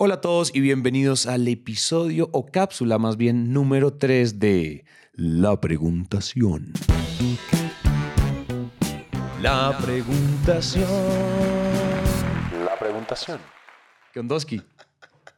[0.00, 5.60] Hola a todos y bienvenidos al episodio o cápsula más bien número 3 de La
[5.60, 6.72] Preguntación.
[9.42, 10.86] La Preguntación.
[12.64, 13.40] La preguntación.
[14.14, 14.62] Kondoski.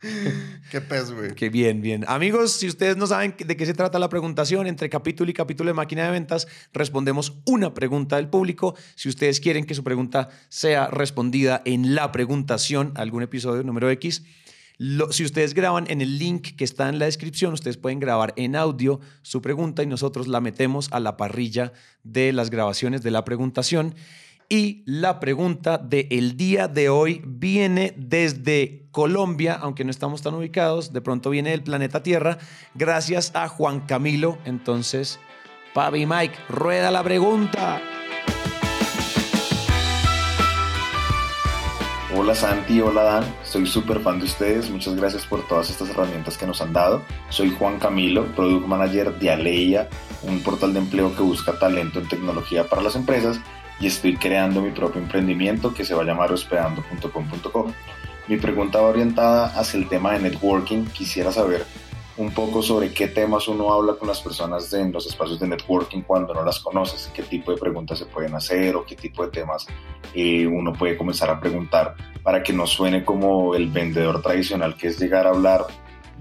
[0.70, 1.34] Qué pez, güey.
[1.34, 2.06] Qué bien, bien.
[2.08, 5.68] Amigos, si ustedes no saben de qué se trata la preguntación, entre capítulo y capítulo
[5.68, 8.74] de máquina de ventas, respondemos una pregunta del público.
[8.94, 14.24] Si ustedes quieren que su pregunta sea respondida en la preguntación, algún episodio número X,
[15.10, 18.56] si ustedes graban en el link que está en la descripción, ustedes pueden grabar en
[18.56, 21.72] audio su pregunta y nosotros la metemos a la parrilla
[22.02, 23.94] de las grabaciones de la preguntación.
[24.48, 30.92] Y la pregunta del día de hoy viene desde Colombia, aunque no estamos tan ubicados,
[30.92, 32.38] de pronto viene del planeta Tierra,
[32.74, 34.38] gracias a Juan Camilo.
[34.44, 35.18] Entonces,
[35.74, 37.82] Papi Mike, rueda la pregunta.
[42.18, 46.38] Hola Santi, hola Dan, soy súper fan de ustedes, muchas gracias por todas estas herramientas
[46.38, 47.02] que nos han dado.
[47.28, 49.86] Soy Juan Camilo, Product Manager de Aleia,
[50.22, 53.38] un portal de empleo que busca talento en tecnología para las empresas
[53.80, 57.72] y estoy creando mi propio emprendimiento que se va a llamar hospedando.com.co.
[58.28, 61.66] Mi pregunta va orientada hacia el tema de networking, quisiera saber
[62.18, 66.02] un poco sobre qué temas uno habla con las personas en los espacios de networking
[66.02, 69.30] cuando no las conoces, qué tipo de preguntas se pueden hacer o qué tipo de
[69.30, 69.66] temas
[70.14, 74.88] eh, uno puede comenzar a preguntar para que no suene como el vendedor tradicional que
[74.88, 75.66] es llegar a hablar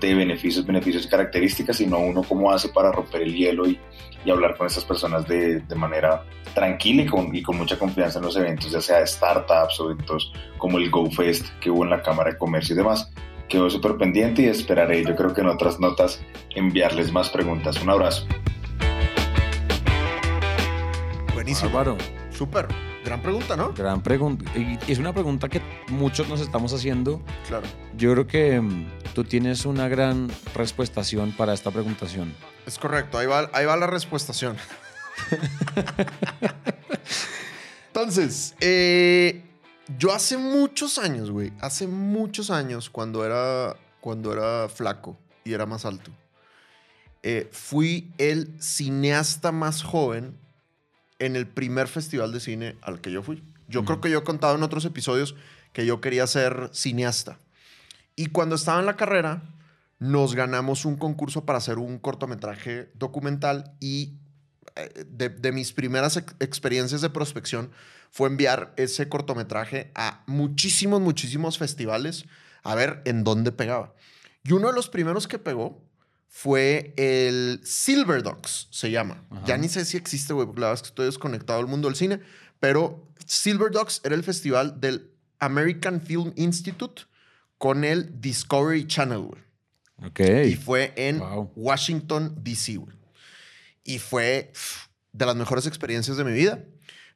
[0.00, 3.80] de beneficios, beneficios y características, sino uno cómo hace para romper el hielo y,
[4.24, 8.18] y hablar con estas personas de, de manera tranquila y con, y con mucha confianza
[8.18, 12.02] en los eventos, ya sea startups o eventos como el GoFest que hubo en la
[12.02, 13.10] Cámara de Comercio y demás.
[13.48, 16.20] Quedo súper pendiente y esperaré, yo creo que en otras notas,
[16.54, 17.80] enviarles más preguntas.
[17.82, 18.26] Un abrazo.
[21.32, 21.70] Buenísimo.
[21.70, 21.96] Álvaro,
[22.30, 22.68] Súper.
[23.04, 23.72] Gran pregunta, ¿no?
[23.72, 24.44] gran pregunta.
[24.54, 27.22] Y es una pregunta que muchos nos estamos haciendo.
[27.46, 27.66] Claro.
[27.96, 32.34] Yo creo que mm, tú tienes una gran respuestación para esta preguntación.
[32.66, 33.16] Es correcto.
[33.16, 34.56] Ahí va, ahí va la respuestación.
[37.86, 39.42] Entonces, eh,
[39.96, 45.64] yo hace muchos años, güey, hace muchos años, cuando era, cuando era flaco y era
[45.64, 46.10] más alto,
[47.22, 50.36] eh, fui el cineasta más joven
[51.18, 53.42] en el primer festival de cine al que yo fui.
[53.68, 55.34] Yo creo que yo he contado en otros episodios
[55.72, 57.38] que yo quería ser cineasta.
[58.14, 59.42] Y cuando estaba en la carrera,
[59.98, 64.18] nos ganamos un concurso para hacer un cortometraje documental y
[65.08, 67.70] de, de mis primeras ex- experiencias de prospección
[68.10, 72.24] fue enviar ese cortometraje a muchísimos, muchísimos festivales
[72.62, 73.94] a ver en dónde pegaba.
[74.44, 75.82] Y uno de los primeros que pegó
[76.26, 79.24] fue el Silver Dogs, se llama.
[79.30, 79.42] Ajá.
[79.46, 81.88] Ya ni sé si existe, güey, porque la verdad es que estoy desconectado del mundo
[81.88, 82.20] del cine,
[82.60, 87.02] pero Silver Dogs era el festival del American Film Institute
[87.58, 89.42] con el Discovery Channel, güey.
[90.06, 90.20] Ok.
[90.46, 91.52] Y fue en Wow.
[91.56, 92.96] Washington, D.C., güey.
[93.88, 94.52] Y fue
[95.12, 96.62] de las mejores experiencias de mi vida.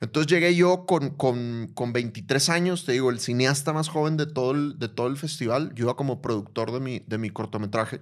[0.00, 4.24] Entonces llegué yo con, con, con 23 años, te digo, el cineasta más joven de
[4.24, 5.74] todo el, de todo el festival.
[5.74, 8.00] Yo iba como productor de mi, de mi cortometraje.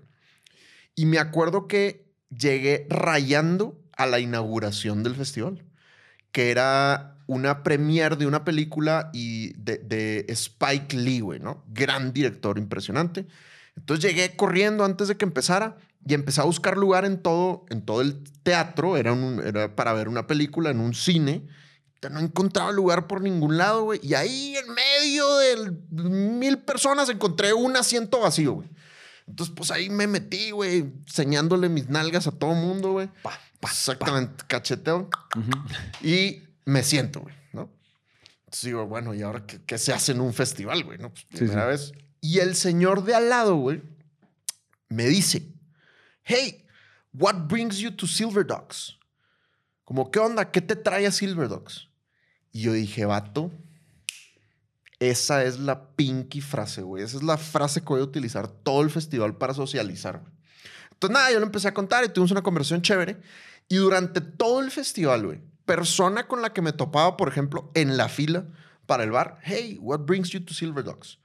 [0.95, 5.65] Y me acuerdo que llegué rayando a la inauguración del festival,
[6.31, 11.65] que era una premiere de una película y de, de Spike Lee, güey, ¿no?
[11.67, 13.27] Gran director, impresionante.
[13.77, 15.77] Entonces llegué corriendo antes de que empezara
[16.07, 18.97] y empecé a buscar lugar en todo, en todo el teatro.
[18.97, 21.47] Era, un, era para ver una película en un cine.
[22.11, 24.01] No encontraba lugar por ningún lado, güey.
[24.03, 28.71] Y ahí en medio de mil personas encontré un asiento vacío, güey.
[29.27, 33.11] Entonces, pues ahí me metí, güey, enseñándole mis nalgas a todo mundo, güey.
[33.61, 35.11] Exactamente, cacheteo.
[35.37, 36.07] Ujú.
[36.09, 37.71] Y me siento, güey, ¿no?
[38.47, 40.99] Entonces digo, bueno, ¿y ahora qué, qué se hace en un festival, güey?
[40.99, 41.11] ¿no?
[41.11, 41.93] Pues, Sí, primera sí.
[41.93, 41.93] vez.
[42.23, 43.83] Y el señor de al lado, güey,
[44.89, 45.47] me dice,
[46.31, 46.65] hey,
[47.13, 48.97] what brings you to Silver Dogs?
[49.85, 50.51] Como, ¿qué onda?
[50.53, 51.89] ¿Qué te trae a Silver Dogs?
[52.53, 53.51] Y yo dije, vato,
[55.01, 57.03] esa es la pinky frase, güey.
[57.03, 60.23] Esa es la frase que voy a utilizar todo el festival para socializar.
[60.93, 63.21] Entonces, nada, yo le empecé a contar y tuvimos una conversación chévere.
[63.69, 67.97] Y durante todo el festival, güey, persona con la que me topaba, por ejemplo, en
[67.97, 68.47] la fila
[68.87, 71.19] para el bar, hey, what brings you to Silver Dogs?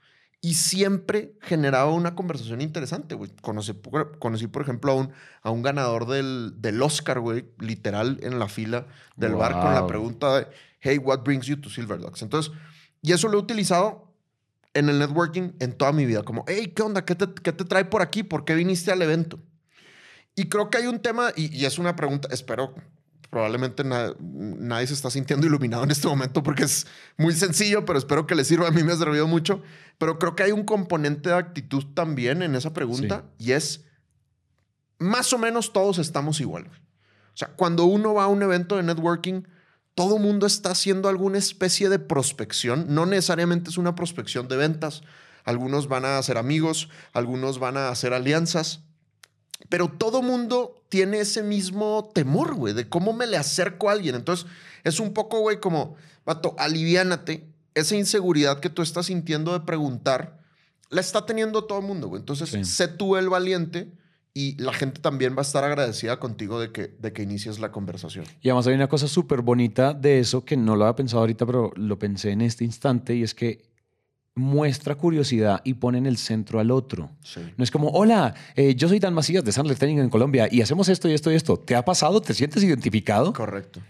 [0.46, 3.32] Y siempre generaba una conversación interesante, güey.
[3.42, 5.10] Conocí, por- conocí, por ejemplo, a un,
[5.42, 9.88] a un ganador del, del Oscar, güey, literal, en la fila del bar con la
[9.88, 10.46] pregunta de,
[10.78, 12.22] hey, what brings you to Silver Dogs?
[12.22, 12.52] Entonces,
[13.02, 14.12] y eso lo he utilizado
[14.72, 16.22] en el networking en toda mi vida.
[16.22, 17.04] Como, hey, ¿qué onda?
[17.04, 18.22] ¿Qué te, qué te trae por aquí?
[18.22, 19.40] ¿Por qué viniste al evento?
[20.36, 22.72] Y creo que hay un tema, y, y es una pregunta, espero
[23.30, 26.86] probablemente na- nadie se está sintiendo iluminado en este momento porque es
[27.16, 28.68] muy sencillo, pero espero que les sirva.
[28.68, 29.62] A mí me ha servido mucho.
[29.98, 33.84] Pero creo que hay un componente de actitud también en esa pregunta y es
[34.98, 36.66] más o menos todos estamos igual.
[36.66, 39.42] O sea, cuando uno va a un evento de networking,
[39.94, 42.86] todo mundo está haciendo alguna especie de prospección.
[42.88, 45.02] No necesariamente es una prospección de ventas.
[45.44, 48.82] Algunos van a hacer amigos, algunos van a hacer alianzas.
[49.68, 54.14] Pero todo mundo tiene ese mismo temor, güey, de cómo me le acerco a alguien.
[54.14, 54.46] Entonces,
[54.84, 57.46] es un poco, güey, como, vato, aliviánate.
[57.74, 60.38] Esa inseguridad que tú estás sintiendo de preguntar,
[60.90, 62.20] la está teniendo todo el mundo, güey.
[62.20, 62.64] Entonces, Sí.
[62.64, 63.90] sé tú el valiente
[64.32, 67.72] y la gente también va a estar agradecida contigo de que, de que inicies la
[67.72, 68.24] conversación.
[68.42, 71.44] Y además hay una cosa súper bonita de eso que no lo había pensado ahorita,
[71.46, 73.64] pero lo pensé en este instante y es que
[74.46, 77.10] muestra curiosidad y pone en el centro al otro.
[77.22, 77.40] Sí.
[77.56, 80.60] No es como, hola, eh, yo soy Dan Macías de Sandler Training en Colombia y
[80.60, 81.56] hacemos esto y esto y esto.
[81.58, 82.20] ¿Te ha pasado?
[82.20, 83.32] ¿Te sientes identificado?
[83.32, 83.80] Correcto.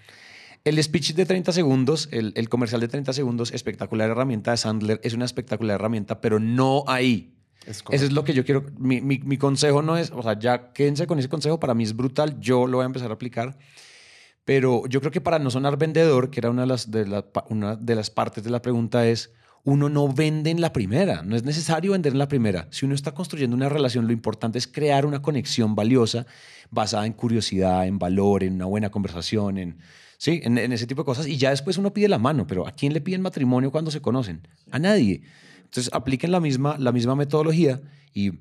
[0.64, 5.00] El speech de 30 segundos, el, el comercial de 30 segundos, espectacular herramienta de Sandler,
[5.02, 7.32] es una espectacular herramienta, pero no ahí.
[7.66, 8.64] Es Ese es lo que yo quiero.
[8.78, 11.82] Mi, mi- mi consejo no es, o sea, ya quédense con ese consejo, para mí
[11.82, 13.58] es brutal, yo lo voy a empezar a aplicar.
[14.44, 17.22] Pero yo creo que para no sonar vendedor, que era una de las, de la-
[17.32, 19.32] pa- una de las partes de la pregunta, es
[19.66, 21.22] uno no vende en la primera.
[21.22, 22.68] No es necesario vender en la primera.
[22.70, 26.24] Si uno está construyendo una relación, lo importante es crear una conexión valiosa
[26.70, 29.78] basada en curiosidad, en valor, en una buena conversación, en,
[30.18, 31.26] sí, en, en ese tipo de cosas.
[31.26, 32.46] Y ya después uno pide la mano.
[32.46, 34.46] Pero ¿a quién le piden matrimonio cuando se conocen?
[34.70, 35.22] A nadie.
[35.64, 37.82] Entonces apliquen la misma, la misma metodología
[38.14, 38.34] y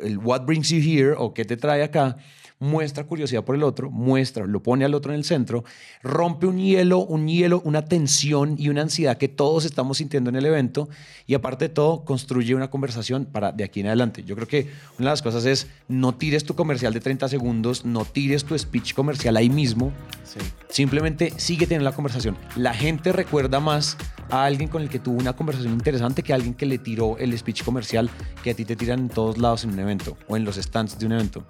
[0.00, 2.18] el what brings you here o qué te trae acá
[2.62, 5.64] muestra curiosidad por el otro, muestra, lo pone al otro en el centro,
[6.02, 10.36] rompe un hielo, un hielo, una tensión y una ansiedad que todos estamos sintiendo en
[10.36, 10.88] el evento
[11.26, 14.22] y aparte de todo construye una conversación para de aquí en adelante.
[14.22, 14.68] Yo creo que
[14.98, 18.56] una de las cosas es no tires tu comercial de 30 segundos, no tires tu
[18.56, 19.92] speech comercial ahí mismo,
[20.24, 20.40] Sí.
[20.68, 22.38] Simplemente sigue teniendo la conversación.
[22.56, 23.96] La gente recuerda más
[24.30, 27.18] a alguien con el que tuvo una conversación interesante que a alguien que le tiró
[27.18, 28.08] el speech comercial
[28.42, 30.98] que a ti te tiran en todos lados en un evento o en los stands
[30.98, 31.44] de un evento.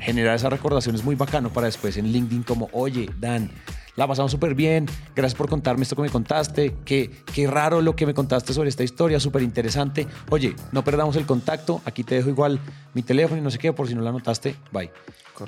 [0.00, 3.50] Generar esa recordación es muy bacano para después en LinkedIn como, oye, Dan,
[3.96, 7.94] la pasamos súper bien, gracias por contarme esto que me contaste, qué, qué raro lo
[7.94, 10.06] que me contaste sobre esta historia, súper interesante.
[10.30, 12.60] Oye, no perdamos el contacto, aquí te dejo igual
[12.94, 14.90] mi teléfono y no sé qué, por si no la notaste, bye.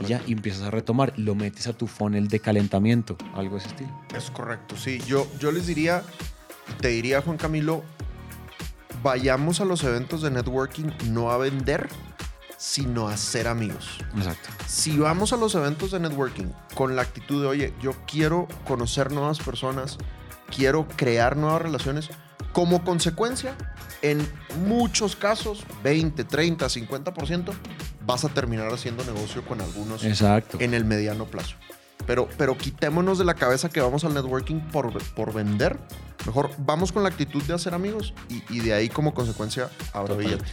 [0.01, 3.61] Y ya, y empiezas a retomar, lo metes a tu funnel de calentamiento, algo de
[3.61, 3.91] ese estilo.
[4.17, 5.01] Es correcto, sí.
[5.07, 6.03] Yo, yo les diría,
[6.81, 7.83] te diría, Juan Camilo,
[9.03, 11.89] vayamos a los eventos de networking no a vender,
[12.63, 13.99] sino a ser amigos.
[14.17, 14.49] Exacto.
[14.69, 19.11] Si vamos a los eventos de networking con la actitud de, oye, yo quiero conocer
[19.11, 19.99] nuevas personas,
[20.55, 22.09] quiero crear nuevas relaciones,
[22.53, 23.57] como consecuencia,
[24.01, 24.25] en
[24.65, 27.53] muchos casos, 20, 30, 50%,
[28.07, 30.59] vas a terminar haciendo negocio con algunos Exacto.
[30.61, 31.57] en el mediano plazo.
[32.07, 35.81] Pero, pero quitémonos de la cabeza que vamos al networking por, por vender.
[36.27, 40.15] Mejor vamos con la actitud de hacer amigos y, y de ahí como consecuencia habrá
[40.15, 40.45] billete.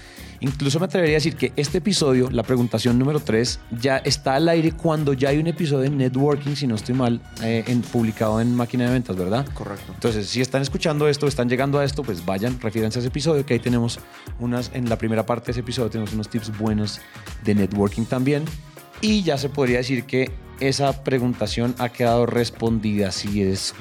[0.42, 4.48] Incluso me atrevería a decir que este episodio, la preguntación número 3, ya está al
[4.48, 8.40] aire cuando ya hay un episodio de networking, si no estoy mal, eh, en- publicado
[8.40, 9.46] en Máquina de Ventas, ¿verdad?
[9.54, 9.92] Correcto.
[9.94, 13.46] Entonces, si están escuchando esto, están llegando a esto, pues vayan, refiéranse a ese episodio,
[13.46, 14.00] que ahí tenemos
[14.40, 17.02] unas, en la primera parte de ese episodio tenemos unos tips buenos
[17.44, 18.46] de networking también.
[19.02, 23.12] Y ya se podría decir que esa preguntación ha quedado respondida.
[23.12, 23.74] Si es...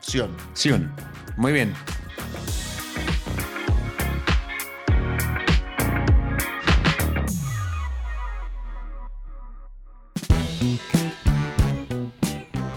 [0.00, 0.36] Sion.
[0.54, 0.92] Sion.
[1.36, 1.74] Muy bien.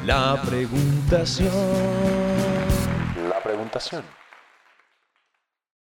[0.05, 1.49] La preguntación.
[3.29, 4.22] La preguntación.